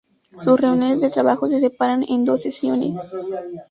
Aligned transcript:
Sus 0.39 0.59
reuniones 0.59 0.99
de 0.99 1.11
trabajo 1.11 1.47
se 1.47 1.59
separan 1.59 2.03
en 2.09 2.25
dos 2.25 2.41
sesiones. 2.41 2.95